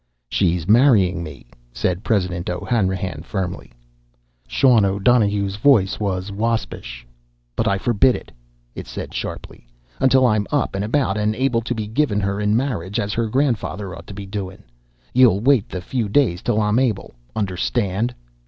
[0.29, 3.71] "She's marryin' me," said President O'Hanrahan firmly.
[4.47, 7.05] Sean O'Donohue's voice was waspish.
[7.55, 8.31] "But I forbid it!"
[8.73, 9.67] it said sharply.
[9.99, 13.27] "Until I'm up and about and able to be givin' her in marriage as her
[13.27, 14.63] grandfather ought to be doin'!
[15.13, 17.13] Ye'll wait the few days till I'm able!
[17.35, 18.15] Understand?"